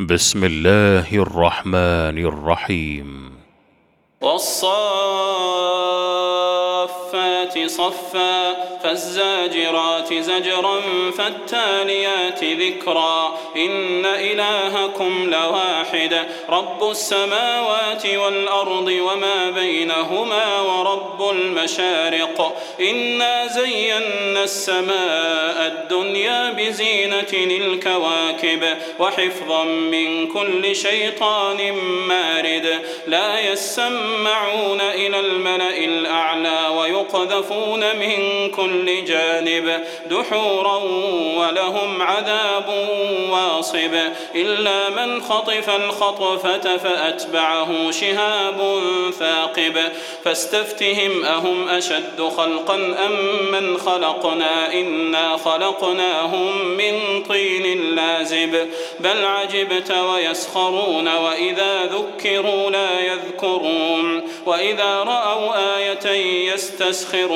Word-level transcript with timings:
بسم 0.00 0.44
الله 0.44 1.10
الرحمن 1.10 2.18
الرحيم. 2.18 3.30
والصافات 7.56 7.70
صفا 7.70 8.56
فالزاجرات 8.82 10.14
زجرا 10.14 10.80
فالتاليات 11.18 12.44
ذكرا 12.44 13.38
إن 13.56 14.06
إلهكم 14.06 15.30
لواحد 15.30 16.26
رب 16.48 16.90
السماوات 16.90 18.06
والأرض 18.06 18.86
وما 18.88 19.50
بينهما 19.50 20.60
ورب 20.60 21.30
المشارق 21.30 22.56
إنا 22.80 23.46
زينا 23.46 24.44
السماء 24.44 25.66
الدنيا 25.66 26.50
بزينة 26.50 27.32
الكواكب 27.32 28.64
وحفظا 28.98 29.64
من 29.64 30.26
كل 30.26 30.76
شيطان 30.76 31.72
مارد 32.08 32.80
لا 33.06 33.40
يسمعون 33.40 34.80
إلى 34.80 35.20
الملأ 35.20 35.78
الأعلى 35.78 36.68
ويقذفون 37.38 37.96
من 37.96 38.50
كل 38.50 39.04
جانب 39.04 39.84
دحورا 40.10 40.76
ولهم 41.36 42.02
عذاب 42.02 42.88
واصب 43.30 43.98
إلا 44.34 44.88
من 44.88 45.22
خطف 45.22 45.70
الخطفة 45.70 46.76
فأتبعه 46.76 47.90
شهاب 47.90 48.80
ثاقب 49.18 49.78
فاستفتهم 50.24 51.24
أهم 51.24 51.68
أشد 51.68 52.22
خلقا 52.36 52.74
أم 52.74 53.52
من 53.52 53.78
خلقنا 53.78 54.72
إنا 54.72 55.36
خلقناهم 55.36 56.68
من 56.68 57.22
طين 57.28 57.94
لازب 57.94 58.68
بل 59.00 59.24
عجبت 59.24 59.90
ويسخرون 59.90 61.08
وإذا 61.08 61.84
ذكروا 61.84 62.70
لا 62.70 63.00
يذكرون 63.00 64.22
وإذا 64.46 65.02
رأوا 65.02 65.76
آية 65.76 66.06
يستسخرون 66.52 67.27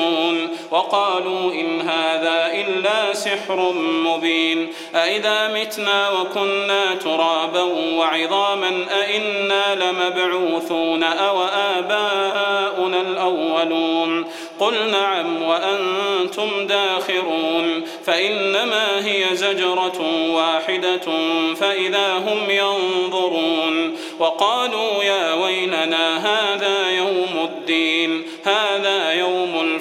وقالوا 0.71 1.53
إن 1.53 1.81
هذا 1.81 2.51
إلا 2.53 3.13
سحر 3.13 3.73
مبين. 3.77 4.73
أإذا 4.95 5.47
متنا 5.47 6.09
وكنا 6.09 6.95
ترابا 6.95 7.63
وعظاما 7.97 8.85
أإنا 8.91 9.75
لمبعوثون 9.75 11.03
أو 11.03 11.43
آباؤنا 11.43 13.01
الأولون. 13.01 14.25
قل 14.59 14.91
نعم 14.91 15.43
وأنتم 15.43 16.67
داخرون. 16.67 17.83
فإنما 18.05 19.05
هي 19.05 19.35
زجرة 19.35 20.01
واحدة 20.29 21.11
فإذا 21.55 22.13
هم 22.13 22.49
ينظرون. 22.49 23.97
وقالوا 24.19 25.03
يا 25.03 25.33
ويلنا 25.33 26.17
هذا 26.17 26.89
يوم 26.91 27.49
الدين 27.49 28.23
هذا 28.43 28.62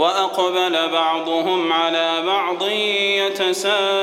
وأقبل 0.00 0.88
بعضهم 0.88 1.72
على 1.72 2.22
بعض 2.26 2.62
يتساءلون. 3.20 4.00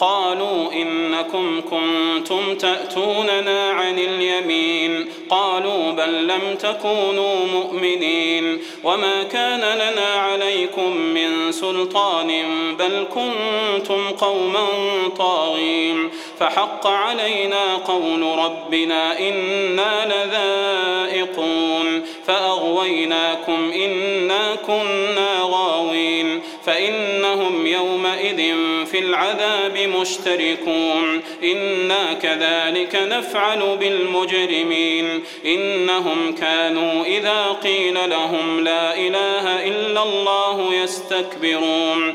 قالوا 0.00 0.72
إنكم 0.72 1.60
كنتم 1.70 2.54
تأتوننا 2.54 3.70
عن 3.70 3.98
اليمين. 3.98 5.06
قالوا 5.30 5.92
بل 5.92 6.26
لم 6.28 6.54
تكونوا 6.58 7.46
مؤمنين. 7.52 8.58
وما 8.84 9.22
كان 9.22 9.60
لنا 9.60 10.14
عليكم 10.14 10.96
من 10.96 11.52
سلطان 11.52 12.44
بل 12.78 13.06
كنتم 13.14 14.08
قوما 14.10 14.66
طاغين. 15.18 16.10
فحق 16.40 16.86
علينا 16.86 17.74
قول 17.74 18.22
ربنا 18.22 19.18
إنا 19.18 20.06
لذائقون. 20.06 22.02
فأغويناكم 22.26 23.72
إنا 23.74 24.54
كنا 24.66 25.28
غاوين. 25.42 26.42
فإنهم 26.66 27.27
يومئذ 27.72 28.54
في 28.86 28.98
العذاب 28.98 29.78
مشتركون. 29.78 31.20
إنا 31.42 32.12
كذلك 32.22 32.94
نفعل 32.94 33.76
بالمجرمين. 33.76 35.22
إنهم 35.46 36.34
كانوا 36.34 37.04
إذا 37.04 37.46
قيل 37.62 38.10
لهم 38.10 38.60
لا 38.60 38.98
إله 38.98 39.66
إلا 39.68 40.02
الله 40.02 40.74
يستكبرون. 40.74 42.14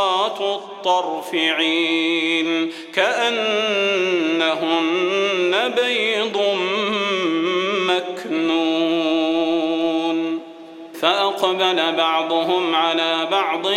الطرف 0.81 1.35
عين 1.35 2.71
كأنهن 2.93 4.41
بيض 5.75 6.41
مكنون 7.87 9.21
فأقبل 11.01 11.95
بعضهم 11.97 12.75
على 12.75 13.27
بعض 13.31 13.71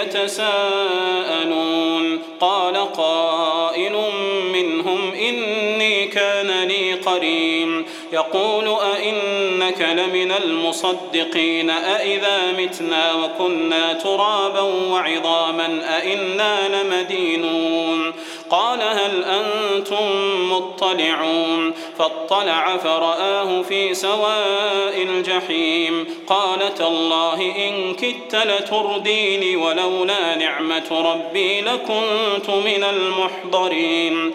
يتساءلون 0.00 1.10
قال 2.40 2.92
قائل 2.92 3.96
منهم 4.52 5.12
إني 5.12 6.06
كان 6.06 6.68
لي 6.68 6.92
قرين 6.92 7.84
يقول 8.12 8.68
أئنك 8.68 9.80
لمن 9.80 10.32
المصدقين 10.32 11.70
أئذا 11.70 12.52
متنا 12.58 13.14
وكنا 13.14 13.92
ترابا 13.92 14.60
وعظاما 14.60 15.96
أئنا 15.96 16.82
لمدينون 16.82 18.12
قال 18.50 18.82
هل 18.82 19.24
أنتم 19.24 20.06
مطلعون 20.52 21.74
فاطلع 21.98 22.76
فرآه 22.76 23.62
في 23.62 23.94
سواء 23.94 25.02
الجحيم 25.02 26.06
قال 26.26 26.74
تالله 26.74 27.40
إن 27.40 27.94
كدت 27.94 28.34
لترديني 28.34 29.56
ولولا 29.56 30.36
نعمة 30.36 31.12
ربي 31.12 31.60
لكنت 31.60 32.50
من 32.50 32.84
المحضرين 32.84 34.34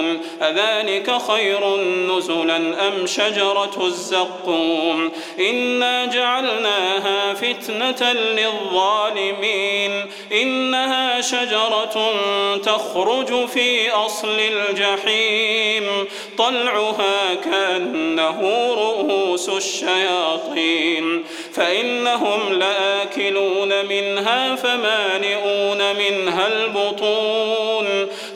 أذلك 0.41 1.17
خير 1.31 1.75
نزلا 1.81 2.57
أم 2.57 3.05
شجرة 3.05 3.85
الزقوم؟ 3.85 5.11
إنا 5.39 6.05
جعلناها 6.05 7.33
فتنة 7.33 8.13
للظالمين. 8.13 10.05
إنها 10.31 11.21
شجرة 11.21 12.11
تخرج 12.63 13.47
في 13.47 13.91
أصل 13.91 14.39
الجحيم. 14.39 16.07
طلعها 16.37 17.35
كأنه 17.43 18.41
رؤوس 18.73 19.49
الشياطين. 19.49 21.23
فإنهم 21.53 22.53
لآكلون 22.53 23.85
منها 23.85 24.55
فمانئون 24.55 25.95
منها 25.95 26.47
البطون. 26.47 27.60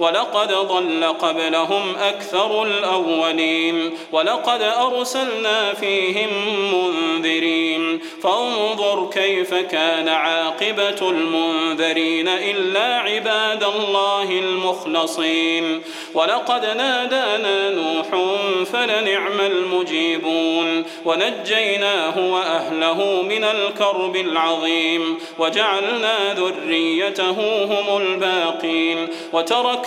ولقد 0.00 0.52
ضل 0.52 1.04
قبلهم 1.04 1.96
أكثر 1.96 2.62
الأولين 2.62 3.90
ولقد 4.12 4.62
أرسلنا 4.62 5.72
فيهم 5.74 6.28
منذرين 6.74 8.00
فانظر 8.22 9.10
كيف 9.12 9.54
كان 9.54 10.08
عاقبة 10.08 11.10
المنذرين 11.10 12.28
إلا 12.28 12.84
عباد 12.94 13.64
الله 13.64 14.30
المخلصين 14.38 15.82
ولقد 16.14 16.64
نادانا 16.64 17.70
نوح 17.70 18.06
فلنعم 18.72 19.40
المجيبون 19.40 20.84
ونجيناه 21.04 22.32
وأهله 22.32 23.22
من 23.22 23.44
الكرب 23.44 24.16
العظيم 24.16 25.18
وجعلنا 25.38 26.34
ذريته 26.34 27.64
هم 27.64 28.02
الباقين 28.02 29.08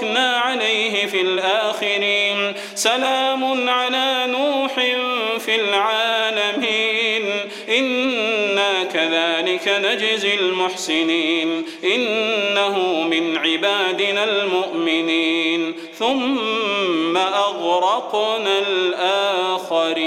وتركنا 0.02 0.38
عليه 0.38 1.06
في 1.06 1.22
الآخرين. 1.22 2.54
سلام 2.76 3.70
على 3.70 4.26
نوح 4.28 4.74
في 5.40 5.56
العالمين. 5.56 7.24
إنا 7.70 8.84
كذلك 8.84 9.68
نجزي 9.68 10.36
المحسنين. 10.36 11.66
إنه 11.84 13.04
من 13.04 13.38
عبادنا 13.38 14.24
المؤمنين. 14.24 15.74
ثم 16.00 17.18
أغرقنا 17.18 18.60
الآخرين. 18.60 20.02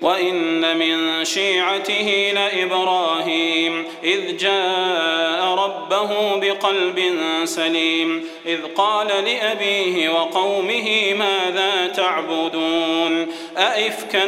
وإن 0.00 0.76
من 0.76 1.24
شيعته 1.24 2.32
لإبراهيم. 2.34 3.84
إذ 4.04 4.36
جاء 4.36 5.33
ربه 6.04 6.36
بقلب 6.36 7.00
سليم 7.44 8.24
إذ 8.46 8.58
قال 8.76 9.06
لأبيه 9.06 10.08
وقومه 10.08 11.14
ماذا 11.14 11.86
تعبدون 11.86 13.26
أئفكا 13.58 14.24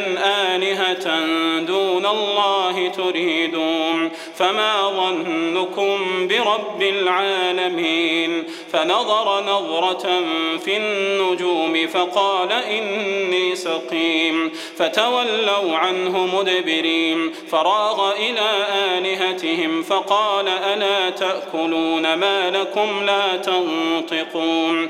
آلهة 0.55 1.19
دون 1.59 2.05
الله 2.05 2.87
تريدون 2.87 4.11
فما 4.35 4.89
ظنكم 4.89 6.27
برب 6.27 6.81
العالمين 6.81 8.43
فنظر 8.71 9.43
نظرة 9.43 10.23
في 10.65 10.77
النجوم 10.77 11.87
فقال 11.87 12.51
إني 12.51 13.55
سقيم 13.55 14.51
فتولوا 14.77 15.75
عنه 15.75 16.25
مدبرين 16.35 17.31
فراغ 17.51 18.11
إلى 18.11 18.49
آلهتهم 18.97 19.83
فقال 19.83 20.47
ألا 20.47 21.09
تأكلون 21.09 22.13
ما 22.13 22.49
لكم 22.49 23.05
لا 23.05 23.37
تنطقون 23.37 24.89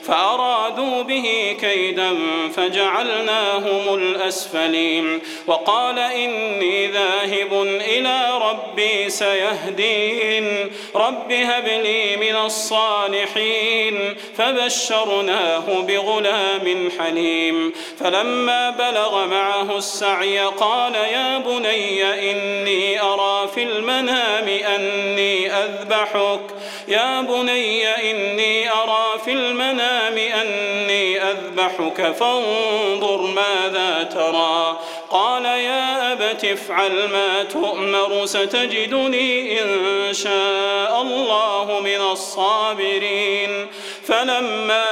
فأرادوا 0.11 1.01
به 1.01 1.57
كيدا 1.61 2.17
فجعلناهم 2.55 3.95
الأسفلين. 3.95 5.21
وقال 5.47 5.99
إني 5.99 6.87
ذاهب 6.87 7.63
إلى 7.63 8.39
ربي 8.41 9.09
سيهدين. 9.09 10.71
رب 10.95 11.31
هب 11.31 11.67
لي 11.67 12.17
من 12.17 12.35
الصالحين. 12.45 14.15
فبشرناه 14.37 15.81
بغلام 15.81 16.91
حليم. 16.99 17.73
فلما 17.99 18.69
بلغ 18.69 19.25
معه 19.25 19.77
السعي 19.77 20.39
قال 20.39 20.95
يا 20.95 21.37
بني 21.37 22.31
إني 22.31 23.01
أرى 23.01 23.47
في 23.55 23.63
المنام 23.63 24.47
أني 24.47 25.51
أذبحك. 25.51 26.41
يا 26.87 27.21
بني 27.21 27.87
إني 28.11 28.71
أرى 28.71 29.19
في 29.25 29.31
المنام 29.31 30.00
أني 30.17 31.23
أذبحك 31.23 32.11
فانظر 32.11 33.21
ماذا 33.21 34.03
ترى 34.03 34.79
قال 35.09 35.45
يا 35.45 36.13
أبت 36.13 36.45
افعل 36.45 37.07
ما 37.07 37.43
تؤمر 37.43 38.25
ستجدني 38.25 39.61
إن 39.61 40.13
شاء 40.13 41.01
الله 41.01 41.79
من 41.83 42.01
الصابرين 42.11 43.67
فلما 44.05 44.83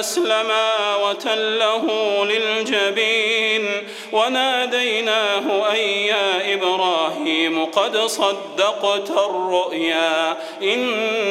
أسلما 0.00 0.96
وتله 0.96 1.84
للجبين 2.24 3.68
وناديناه 4.12 5.72
أن 5.72 5.76
يا 5.78 6.54
إبراهيم 6.54 7.64
قد 7.64 7.96
صدقت 7.96 9.10
الرؤيا 9.10 10.36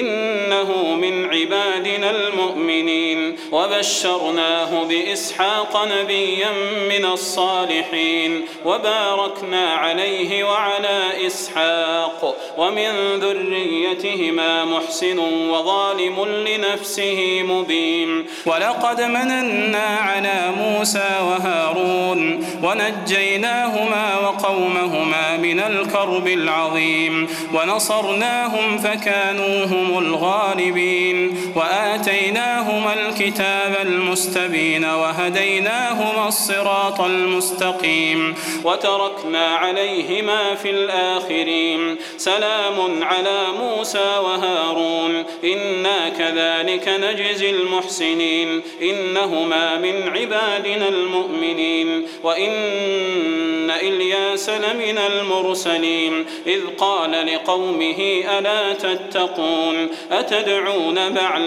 إنه 0.00 0.94
من 0.94 1.24
عبادنا 1.24 2.10
المؤمنين. 2.10 3.36
وبشرناه 3.52 4.84
بإسحاق 4.84 5.88
نبيا 6.00 6.52
من 6.88 7.04
الصالحين. 7.04 8.46
وباركنا 8.64 9.74
عليه 9.74 10.44
وعلى 10.44 11.26
إسحاق. 11.26 12.36
ومن 12.58 13.18
ذريتهما 13.20 14.64
محسن 14.64 15.18
وظالم 15.48 16.24
لنفسه 16.24 17.42
مبين. 17.42 18.26
ولقد 18.46 19.00
مننا 19.00 19.96
على 20.00 20.50
موسى 20.58 21.10
وهارون 21.22 22.46
ونجيناهما 22.62 24.18
وقومهما 24.24 25.36
من 25.36 25.60
الكرب 25.60 26.26
العظيم. 26.26 27.28
ونصرناهم 27.54 28.78
فكانوا 28.78 29.64
هم 29.64 29.81
الغالبين. 29.90 31.21
وآتيناهما 31.56 32.94
الكتاب 32.94 33.76
المستبين 33.82 34.84
وهديناهما 34.84 36.28
الصراط 36.28 37.00
المستقيم 37.00 38.34
وتركنا 38.64 39.46
عليهما 39.46 40.54
في 40.54 40.70
الآخرين. 40.70 41.96
سلام 42.16 43.04
على 43.04 43.46
موسى 43.60 44.18
وهارون. 44.24 45.24
إنا 45.44 46.08
كذلك 46.08 46.88
نجزي 46.88 47.50
المحسنين. 47.50 48.62
إنهما 48.82 49.78
من 49.78 50.08
عبادنا 50.08 50.88
المؤمنين. 50.88 52.06
وإن 52.22 53.70
إلياس 53.70 54.48
لمن 54.48 54.98
المرسلين. 54.98 56.26
إذ 56.46 56.60
قال 56.78 57.26
لقومه 57.26 58.24
ألا 58.38 58.72
تتقون؟ 58.72 59.88
أتدعون 60.12 61.10
بعلا 61.10 61.41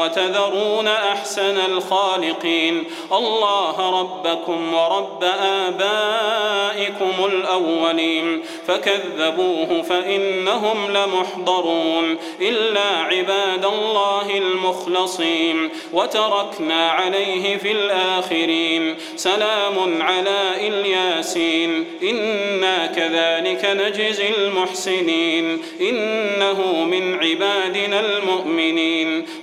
وتذرون 0.00 0.88
أحسن 0.88 1.58
الخالقين. 1.72 2.84
الله 3.12 4.00
ربكم 4.00 4.74
ورب 4.74 5.24
آبائكم 5.40 7.12
الأولين. 7.24 8.42
فكذبوه 8.68 9.82
فإنهم 9.82 10.90
لمحضرون. 10.90 12.18
إلا 12.40 12.96
عباد 12.96 13.64
الله 13.64 14.38
المخلصين. 14.38 15.68
وتركنا 15.92 16.90
عليه 16.90 17.56
في 17.56 17.72
الآخرين. 17.72 18.96
سلام 19.16 20.02
على 20.02 20.50
إلياسين. 20.60 21.84
إنا 22.02 22.86
كذلك 22.86 23.64
نجزي 23.64 24.28
المحسنين. 24.38 25.62
إنه 25.80 26.84
من 26.84 27.18
عبادنا 27.18 28.00
المؤمنين. 28.00 29.26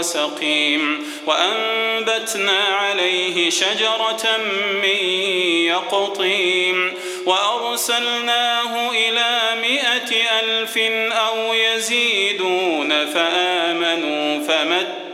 وهو 0.00 0.08
سقيم 0.08 1.06
وأنبتنا 1.26 2.58
عليه 2.80 3.50
شجرة 3.50 4.38
من 4.82 5.04
يقطيم. 5.66 6.94
وأرسلناه 7.26 8.90
إلى 8.90 9.40
مائة 9.60 10.40
ألف 10.40 10.78
أو 11.12 11.54
يزيدون 11.54 13.06
فآمنوا 13.06 14.46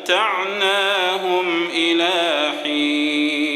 فمتعناهم 0.06 1.68
إلى 1.74 2.52
حين. 2.64 3.55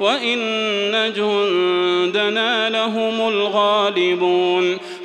وإن 0.00 1.12
جندنا 1.16 2.70
لهم 2.70 3.28
الغالبون 3.28 4.78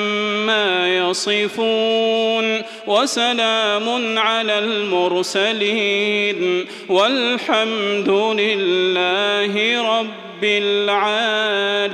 عما 0.00 0.96
يصفون 0.96 2.62
وسلام 2.86 4.18
على 4.18 4.58
المرسلين 4.58 6.40
والحمد 6.88 8.08
لله 8.40 9.82
رب 9.98 10.44
العالمين 10.44 11.90